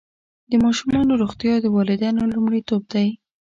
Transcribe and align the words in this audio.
د 0.49 0.51
ماشومانو 0.63 1.19
روغتیا 1.21 1.53
د 1.61 1.65
والدینو 1.75 2.21
لومړیتوب 2.33 2.81
دی. 2.93 3.07